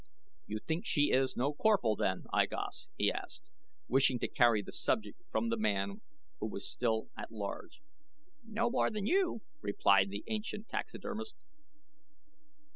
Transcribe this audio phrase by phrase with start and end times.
[0.47, 3.43] "You think she is no Corphal, then, I Gos?" he asked,
[3.87, 6.01] wishing to carry the subject from the man
[6.39, 7.83] who was still at large.
[8.43, 11.35] "No more than you," replied the ancient taxidermist.